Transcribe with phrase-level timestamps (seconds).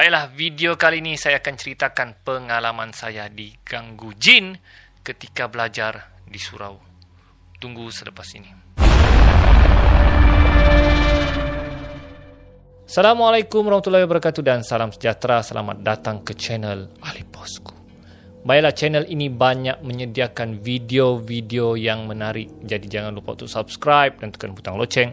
[0.00, 4.56] Baiklah, video kali ini saya akan ceritakan pengalaman saya diganggu jin
[5.04, 6.80] ketika belajar di surau.
[7.60, 8.48] Tunggu selepas ini.
[12.88, 15.44] Assalamualaikum warahmatullahi wabarakatuh dan salam sejahtera.
[15.44, 17.76] Selamat datang ke channel Ali Bosku.
[18.40, 22.48] Baiklah, channel ini banyak menyediakan video-video yang menarik.
[22.64, 25.12] Jadi jangan lupa untuk subscribe dan tekan butang loceng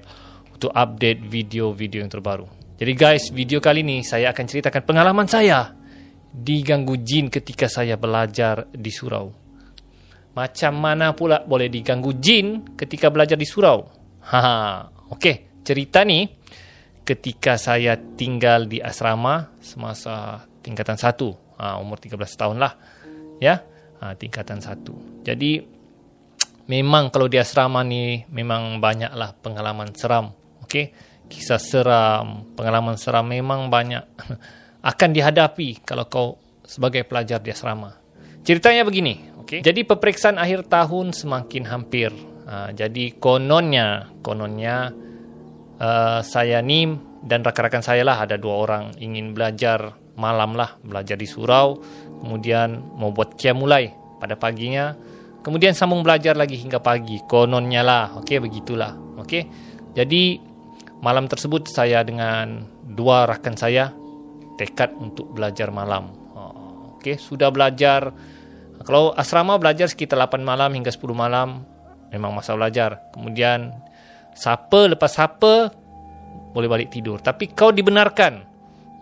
[0.55, 2.66] untuk update video-video yang terbaru.
[2.77, 5.73] Jadi guys, video kali ini saya akan ceritakan pengalaman saya
[6.29, 9.33] diganggu jin ketika saya belajar di surau.
[10.37, 13.81] Macam mana pula boleh diganggu jin ketika belajar di surau?
[14.29, 16.29] Ha, okey, cerita ni
[17.01, 22.77] ketika saya tinggal di asrama semasa tingkatan satu, ha, umur 13 tahun lah,
[23.41, 23.57] ya,
[24.05, 25.25] ha, tingkatan satu.
[25.25, 25.65] Jadi
[26.69, 30.29] memang kalau di asrama ni memang banyaklah pengalaman seram,
[30.61, 34.03] okey kisah seram, pengalaman seram memang banyak
[34.91, 36.29] akan dihadapi kalau kau
[36.63, 37.95] sebagai pelajar di asrama.
[38.43, 39.59] Ceritanya begini, okay?
[39.59, 42.11] Jadi peperiksaan akhir tahun semakin hampir.
[42.47, 44.95] Uh, jadi kononnya, kononnya
[45.79, 46.87] uh, saya ni
[47.27, 51.79] dan rakan-rakan saya lah ada dua orang ingin belajar malam lah, belajar di surau.
[52.23, 54.95] Kemudian mau buat kia mulai pada paginya.
[55.43, 57.23] Kemudian sambung belajar lagi hingga pagi.
[57.23, 59.47] Kononnya lah, okay begitulah, okay.
[59.95, 60.39] Jadi
[60.97, 63.93] Malam tersebut saya dengan dua rakan saya
[64.57, 66.09] tekad untuk belajar malam.
[66.33, 68.09] Oh, Okey, sudah belajar.
[68.81, 71.65] Kalau asrama belajar sekitar 8 malam hingga 10 malam
[72.09, 73.13] memang masa belajar.
[73.13, 73.73] Kemudian
[74.33, 75.69] siapa lepas siapa
[76.53, 77.21] boleh balik tidur.
[77.21, 78.41] Tapi kau dibenarkan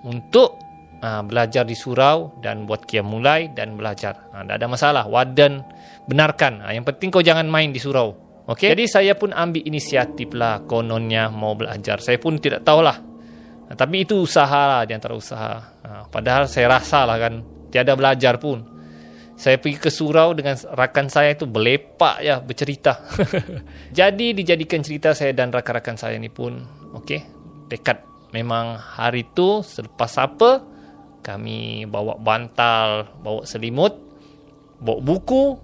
[0.03, 0.59] untuk
[0.99, 4.31] uh, belajar di surau dan buat kiam mulai dan belajar.
[4.33, 5.05] Uh, ada masalah.
[5.07, 5.61] Wadan
[6.09, 6.65] benarkan.
[6.65, 8.24] Uh, yang penting kau jangan main di surau.
[8.45, 8.77] Okay?
[8.77, 11.97] Jadi saya pun ambil inisiatif lah kononnya mau belajar.
[11.97, 12.97] Saya pun tidak tahulah.
[13.65, 15.81] Nah, tapi itu usaha lah di antara usaha.
[15.81, 17.41] Nah, padahal saya rasa lah kan
[17.73, 18.61] tiada belajar pun.
[19.35, 23.03] Saya pergi ke surau dengan rakan saya itu belepak ya bercerita.
[23.97, 26.63] Jadi dijadikan cerita saya dan rakan-rakan saya ini pun
[27.01, 27.19] okey
[27.67, 30.63] dekat memang hari itu selepas apa
[31.25, 33.97] kami bawa bantal, bawa selimut,
[34.77, 35.57] bawa buku,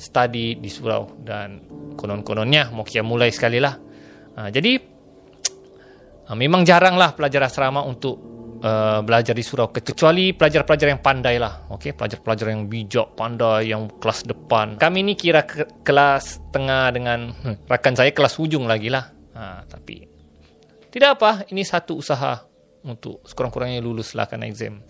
[0.00, 1.60] study di surau dan
[1.92, 3.76] konon-kononnya mau kia mulai sekali lah.
[4.40, 4.80] Ha, jadi
[6.24, 8.16] ha, memang jaranglah pelajar asrama untuk
[8.64, 11.68] uh, belajar di surau kecuali pelajar-pelajar yang pandai lah.
[11.76, 14.80] Okay, pelajar-pelajar yang bijak, pandai, yang kelas depan.
[14.80, 19.04] Kami ni kira ke- kelas tengah dengan hmm, rakan saya kelas ujung lagi lah.
[19.36, 20.08] Ha, tapi
[20.88, 22.40] tidak apa, ini satu usaha
[22.88, 24.80] untuk sekurang-kurangnya lulus lah kan exam.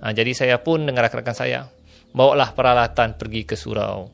[0.00, 1.68] Ha, jadi saya pun dengan rakan-rakan saya
[2.16, 4.08] bawalah peralatan pergi ke surau.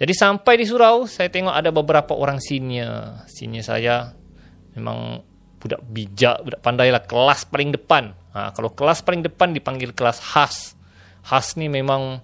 [0.00, 3.20] Jadi sampai di surau, saya tengok ada beberapa orang senior.
[3.28, 4.16] Senior saya
[4.72, 5.20] memang
[5.60, 7.04] budak bijak, budak pandai lah.
[7.04, 8.16] Kelas paling depan.
[8.32, 10.72] Ha, kalau kelas paling depan dipanggil kelas khas.
[11.20, 12.16] Khas ni memang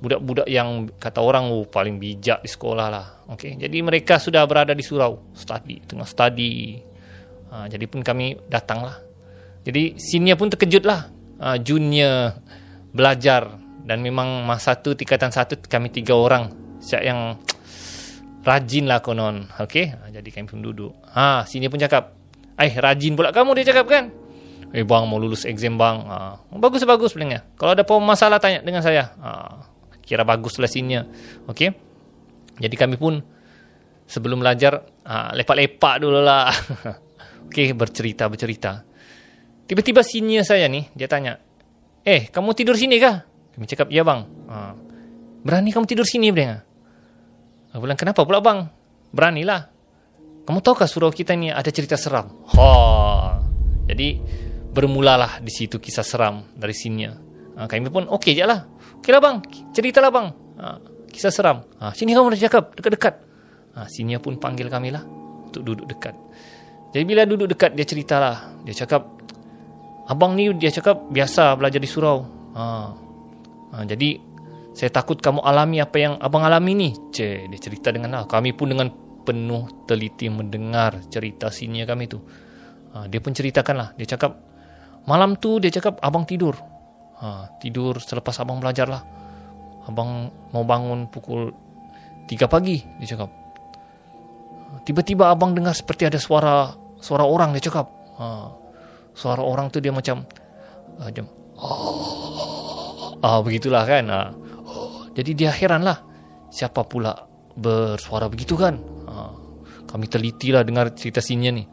[0.00, 3.06] budak-budak yang kata orang oh, paling bijak di sekolah lah.
[3.36, 3.60] Okay?
[3.60, 5.36] Jadi mereka sudah berada di surau.
[5.36, 6.80] Study, tengah study.
[7.52, 8.96] Ha, jadi pun kami datang lah.
[9.60, 11.12] Jadi senior pun terkejut lah.
[11.36, 12.32] Ha, junior
[12.96, 13.60] belajar.
[13.84, 17.36] Dan memang masa tu tingkatan satu kami tiga orang Siap yang
[18.48, 19.46] rajin lah konon.
[19.60, 20.92] Okey, ha, jadi kami pun duduk.
[21.12, 22.16] Ha, sini pun cakap,
[22.56, 24.04] "Eh, rajin pula kamu dia cakap kan?"
[24.70, 25.98] Eh, bang mau lulus exam bang.
[26.08, 26.16] Ha,
[26.56, 27.42] bagus bagus sebenarnya.
[27.58, 29.12] Kalau ada masalah tanya dengan saya.
[29.18, 29.30] Ha,
[30.00, 30.96] kira baguslah sini.
[31.50, 31.68] Okey.
[32.60, 33.20] Jadi kami pun
[34.06, 36.48] sebelum belajar ha, lepak-lepak dulu lah.
[37.50, 38.86] Okey, bercerita bercerita.
[39.66, 41.34] Tiba-tiba senior saya ni dia tanya,
[42.06, 44.56] "Eh, kamu tidur sini kah?" Kami cakap, "Ya bang." Ha,
[45.40, 46.60] Berani kamu tidur sini, Bang?
[47.70, 48.66] Aku bilang, kenapa pula bang?
[49.14, 49.70] Beranilah.
[50.42, 52.26] Kamu tahukah surau kita ni ada cerita seram?
[52.50, 52.66] Ha.
[53.86, 54.18] Jadi,
[54.74, 57.06] bermulalah di situ kisah seram dari sini.
[57.06, 58.66] Ha, kami pun, okey je lah.
[58.98, 59.36] Okey lah bang,
[59.70, 60.26] ceritalah bang.
[60.58, 60.66] Ha,
[61.14, 61.62] kisah seram.
[61.78, 63.14] Ha, sini kamu dah cakap, dekat-dekat.
[63.78, 65.06] Ha, sini pun panggil kami lah
[65.46, 66.18] untuk duduk dekat.
[66.90, 68.66] Jadi, bila duduk dekat, dia ceritalah.
[68.66, 69.06] Dia cakap,
[70.10, 72.26] abang ni dia cakap biasa belajar di surau.
[72.58, 72.64] Ha.
[73.70, 74.18] Ha, jadi,
[74.70, 76.90] saya takut kamu alami apa yang abang alami ni.
[76.94, 78.30] Cik, dia cerita dengan aku.
[78.30, 78.88] Kami pun dengan
[79.26, 82.18] penuh teliti mendengar cerita sini kami tu.
[82.94, 83.88] Ha, dia pun ceritakan lah.
[83.98, 84.38] Dia cakap,
[85.06, 86.54] malam tu dia cakap abang tidur.
[87.20, 89.02] Ha, tidur selepas abang belajar lah.
[89.90, 91.50] Abang mau bangun pukul
[92.30, 93.30] 3 pagi, dia cakap.
[94.86, 96.70] Tiba-tiba abang dengar seperti ada suara
[97.02, 97.90] suara orang, dia cakap.
[98.22, 98.26] Ha,
[99.18, 100.22] suara orang tu dia macam,
[101.10, 101.24] dia,
[101.58, 104.04] oh, ah, begitulah kan.
[104.06, 104.39] Ha.
[105.14, 105.98] Jadi dia heranlah
[106.50, 107.14] siapa pula
[107.54, 108.78] bersuara begitu kan.
[109.10, 109.14] Ha,
[109.90, 111.64] kami teliti lah dengar cerita sinnya ni.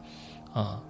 [0.54, 0.88] Ha,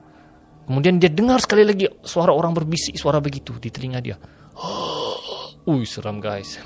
[0.69, 4.21] Kemudian dia dengar sekali lagi suara orang berbisik suara begitu di telinga dia.
[5.73, 6.61] Ui, seram guys.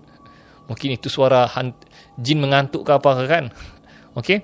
[0.68, 1.46] Mungkin itu suara
[2.18, 3.54] jin mengantuk ke apa kan?
[4.18, 4.42] Okey.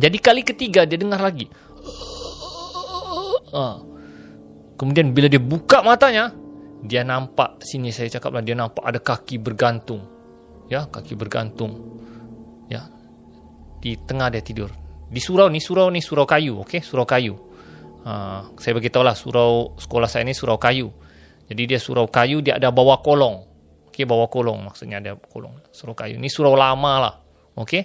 [0.00, 1.46] Jadi kali ketiga dia dengar lagi.
[3.54, 3.78] Ha.
[4.74, 6.34] Kemudian bila dia buka matanya,
[6.84, 10.04] dia nampak sini saya cakaplah dia nampak ada kaki bergantung.
[10.68, 12.00] Ya, kaki bergantung.
[12.68, 12.84] Ya.
[13.80, 14.68] Di tengah dia tidur.
[15.08, 16.84] Di surau ni, surau ni surau kayu, okey?
[16.84, 17.36] Surau kayu.
[18.04, 20.92] Ha, saya beritahulah surau sekolah saya ni surau kayu.
[21.48, 23.48] Jadi dia surau kayu dia ada bawah kolong.
[23.88, 25.56] Okey bawah kolong maksudnya ada kolong.
[25.72, 26.20] Surau kayu.
[26.20, 27.14] Ni surau lama lah.
[27.56, 27.82] Okey.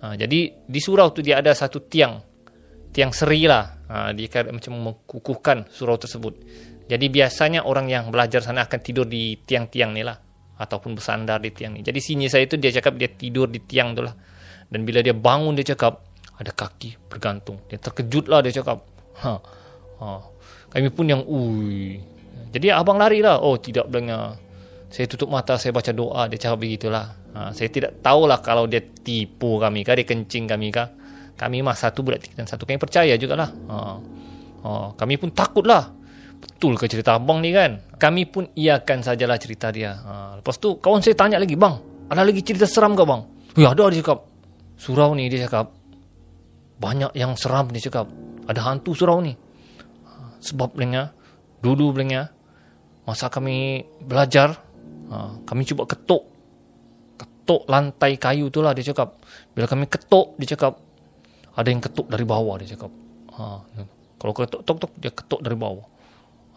[0.00, 2.16] Ha, jadi di surau tu dia ada satu tiang.
[2.88, 3.84] Tiang seri lah.
[3.92, 6.40] Ha, dia macam mengukuhkan surau tersebut.
[6.90, 10.18] Jadi biasanya orang yang belajar sana akan tidur di tiang-tiang ni lah.
[10.58, 11.86] Ataupun bersandar di tiang ni.
[11.86, 14.12] Jadi sini saya tu dia cakap dia tidur di tiang tu lah.
[14.66, 16.02] Dan bila dia bangun dia cakap
[16.34, 17.62] ada kaki bergantung.
[17.70, 18.82] Dia terkejut lah dia cakap.
[19.22, 19.32] Ha.
[20.02, 20.06] ha.
[20.74, 22.02] Kami pun yang ui.
[22.50, 23.38] Jadi abang lari lah.
[23.38, 24.34] Oh tidak belanya.
[24.90, 26.26] Saya tutup mata, saya baca doa.
[26.26, 27.06] Dia cakap begitulah.
[27.38, 27.54] Ha.
[27.54, 30.90] Saya tidak tahulah kalau dia tipu kami kah, dia kencing kami kah.
[31.38, 32.66] Kami mah satu budak dan satu.
[32.66, 33.50] Kami percaya juga lah.
[33.70, 33.76] Ha.
[34.66, 34.70] Ha.
[34.98, 35.99] Kami pun takut lah.
[36.40, 37.84] Betul ke cerita abang ni kan?
[38.00, 39.92] Kami pun iakan sajalah cerita dia.
[39.92, 40.12] Ha.
[40.40, 41.76] Lepas tu kawan saya tanya lagi, bang,
[42.08, 43.20] ada lagi cerita seram ke bang?
[43.60, 44.24] Ya ada dia cakap.
[44.80, 45.68] Surau ni dia cakap.
[46.80, 48.08] Banyak yang seram dia cakap
[48.50, 49.36] ada hantu surau ni.
[50.40, 51.12] Sebab belanya,
[51.60, 52.26] dulu belanya,
[53.06, 54.58] masa kami belajar,
[55.12, 56.26] ha, kami cuba ketuk.
[57.20, 59.20] Ketuk lantai kayu tu lah dia cakap.
[59.52, 60.80] Bila kami ketuk, dia cakap,
[61.54, 62.90] ada yang ketuk dari bawah dia cakap.
[63.36, 63.42] Ha,
[64.16, 65.84] kalau ketuk, tok, tok, dia ketuk dari bawah.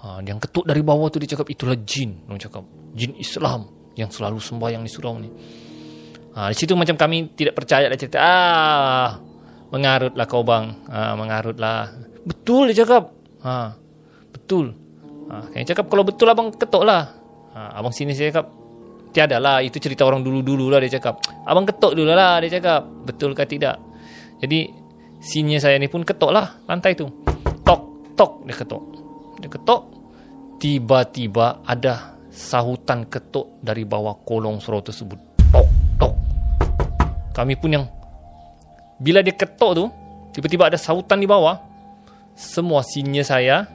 [0.04, 2.28] Ha, yang ketuk dari bawah tu dia cakap, itulah jin.
[2.28, 5.32] Dia cakap, jin Islam yang selalu sembahyang di surau ni.
[6.36, 8.20] Ha, di situ macam kami tidak percaya lah cerita.
[8.20, 9.10] Ah,
[9.72, 10.76] mengarutlah kau bang.
[10.92, 11.88] Ha, mengarutlah.
[12.28, 13.16] Betul dia cakap.
[13.48, 13.80] Ha,
[14.28, 14.76] betul.
[15.32, 17.08] Ha, kan cakap kalau betul abang ketuk lah.
[17.56, 18.52] Ha, abang sini saya cakap
[19.14, 21.22] tiada lah itu cerita orang dulu-dulu lah dia cakap.
[21.48, 22.84] Abang ketuk dulu lah dia cakap.
[23.08, 23.80] Betul ke tidak?
[24.44, 24.68] Jadi
[25.24, 27.08] sini saya ni pun ketuk lah lantai tu.
[27.64, 28.84] Tok tok dia ketuk.
[29.38, 29.93] Dia ketuk
[30.64, 35.20] tiba-tiba ada sahutan ketuk dari bawah kolong surau tersebut
[35.52, 35.68] tok
[36.00, 36.14] tok
[37.36, 37.86] kami pun yang
[39.04, 39.86] bila dia ketuk tu,
[40.32, 41.60] tiba-tiba ada sautan di bawah.
[42.40, 43.68] Semua senior saya,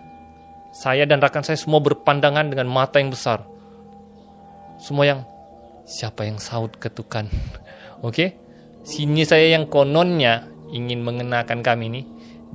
[0.72, 3.44] saya dan rakan saya semua berpandangan dengan mata yang besar.
[4.80, 5.20] Semua yang,
[5.84, 7.28] siapa yang saut ketukan?
[8.08, 8.34] Okey?
[8.88, 12.02] Senior saya yang kononnya ingin mengenakan kami ni,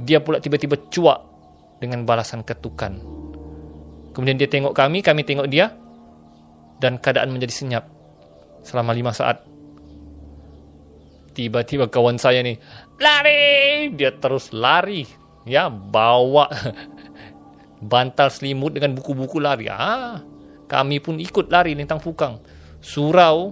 [0.02, 1.20] dia pula tiba-tiba cuak
[1.78, 3.23] dengan balasan ketukan.
[4.14, 5.74] Kemudian dia tengok kami, kami tengok dia,
[6.78, 7.84] dan keadaan menjadi senyap
[8.62, 9.42] selama lima saat.
[11.34, 12.54] Tiba-tiba kawan saya ni
[13.02, 15.02] lari, dia terus lari,
[15.50, 16.46] ya bawa
[17.92, 19.66] bantal selimut dengan buku-buku lari.
[19.66, 20.22] Ah,
[20.70, 22.38] kami pun ikut lari lintang pukang.
[22.84, 23.50] Surau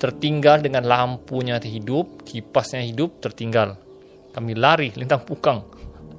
[0.00, 3.76] tertinggal dengan lampunya hidup, kipasnya hidup tertinggal.
[4.32, 5.60] Kami lari lintang pukang.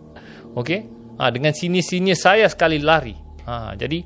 [0.59, 0.85] Okey,
[1.17, 3.20] ah, dengan sini-sini saya sekali lari.
[3.45, 4.03] Ah, jadi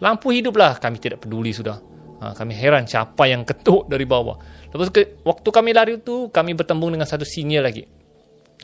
[0.00, 1.78] lampu hiduplah kami tidak peduli sudah.
[2.16, 4.36] Ah, kami heran siapa yang ketuk dari bawah.
[4.72, 7.84] Lepas ke, waktu kami lari itu, kami bertembung dengan satu senior lagi.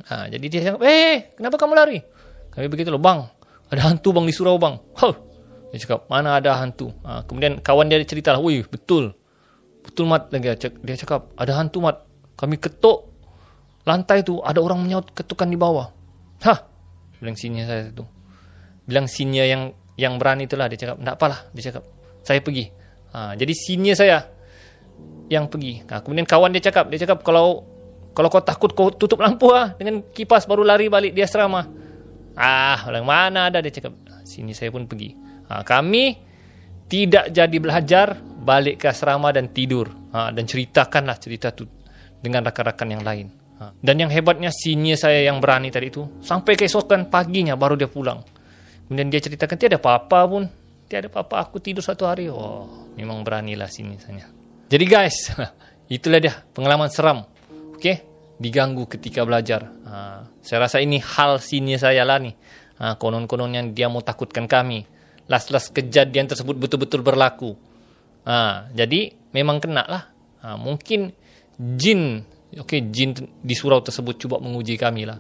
[0.09, 1.99] Ha, jadi dia cakap, eh, kenapa kamu lari?
[2.53, 3.29] Kami begitu loh, bang,
[3.69, 4.77] ada hantu bang di surau bang.
[5.01, 5.15] Huh.
[5.73, 6.93] Dia cakap, mana ada hantu?
[7.05, 9.17] Ha, kemudian kawan dia cerita lah, wih, betul.
[9.85, 10.53] Betul mat, lagi
[10.85, 12.05] dia cakap, ada hantu mat.
[12.37, 13.13] Kami ketuk
[13.83, 15.91] lantai tu, ada orang menyaut ketukan di bawah.
[16.43, 16.59] Hah,
[17.19, 18.05] bilang senior saya itu.
[18.87, 19.63] Bilang senior yang
[19.97, 21.85] yang berani itulah, dia cakap, tak apalah, dia cakap,
[22.25, 22.73] saya pergi.
[23.13, 24.19] Ha, jadi senior saya,
[25.33, 25.85] yang pergi.
[25.89, 27.65] Ha, kemudian kawan dia cakap, dia cakap kalau
[28.13, 31.65] kalau kau takut kau tutup lampu ah dengan kipas baru lari balik di asrama.
[32.37, 33.97] Ah, orang mana ada dia cakap.
[34.25, 35.17] Sini saya pun pergi.
[35.49, 36.17] Ha, kami
[36.89, 41.65] tidak jadi belajar balik ke asrama dan tidur ha, dan ceritakanlah cerita tu
[42.21, 43.27] dengan rakan-rakan yang lain.
[43.61, 47.89] Ha, dan yang hebatnya senior saya yang berani tadi itu sampai keesokan paginya baru dia
[47.89, 48.21] pulang.
[48.93, 50.45] Kemudian dia ceritakan tiada apa-apa pun.
[50.85, 52.29] Tiada apa-apa aku tidur satu hari.
[52.29, 54.29] Oh, memang beranilah sini saya.
[54.69, 55.33] Jadi guys,
[55.97, 57.25] itulah dia pengalaman seram.
[57.73, 58.05] Okay,
[58.37, 59.65] diganggu ketika belajar.
[59.89, 62.37] Ha, saya rasa ini hal sini saya lah ni.
[62.85, 64.85] Ha, konon-konon yang dia mau takutkan kami.
[65.25, 67.57] Last-last kejadian tersebut betul-betul berlaku.
[68.29, 70.05] Ha, jadi memang kena lah.
[70.45, 71.17] Ha, mungkin
[71.57, 72.29] jin,
[72.61, 75.17] okay, jin di surau tersebut cuba menguji kami lah.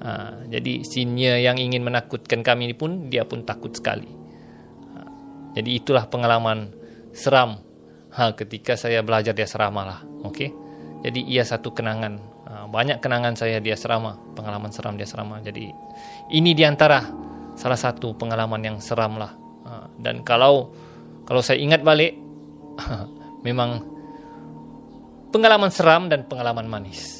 [0.00, 4.08] Ha, jadi senior yang ingin menakutkan kami pun dia pun takut sekali.
[4.08, 4.98] Ha,
[5.60, 6.72] jadi itulah pengalaman
[7.12, 7.60] seram
[8.16, 10.00] ha, ketika saya belajar di asrama lah.
[10.24, 10.48] Okay?
[11.04, 12.16] Jadi ia satu kenangan.
[12.48, 15.44] Ha, banyak kenangan saya di asrama, pengalaman seram di asrama.
[15.44, 15.68] Jadi
[16.32, 17.00] ini diantara
[17.60, 19.36] salah satu pengalaman yang seram lah.
[19.68, 20.72] Ha, dan kalau
[21.28, 22.16] kalau saya ingat balik,
[23.46, 23.84] memang
[25.28, 27.19] pengalaman seram dan pengalaman manis.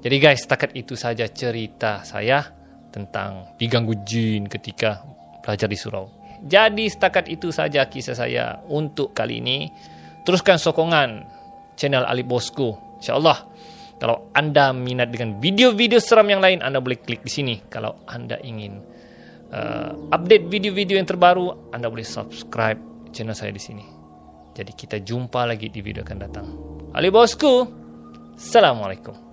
[0.00, 2.44] Jadi guys, setakat itu saja cerita saya
[2.92, 5.04] tentang diganggu jin ketika
[5.44, 6.08] belajar di surau.
[6.44, 9.72] Jadi setakat itu saja kisah saya untuk kali ini.
[10.26, 11.24] Teruskan sokongan
[11.78, 12.76] channel Ali Bosku.
[13.00, 13.38] InsyaAllah,
[13.96, 17.54] kalau anda minat dengan video-video seram yang lain, anda boleh klik di sini.
[17.72, 18.80] Kalau anda ingin
[19.52, 22.80] uh, update video-video yang terbaru, anda boleh subscribe
[23.12, 23.84] channel saya di sini.
[24.56, 26.46] Jadi kita jumpa lagi di video akan datang.
[26.96, 27.68] Ali Bosku,
[28.36, 29.25] Assalamualaikum.